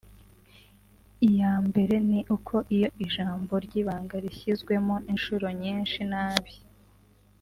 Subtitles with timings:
[1.27, 6.53] Iya mbere ni uko iyo ijambo ry’ibanga rishyizwemo inshuro nyinshi nabi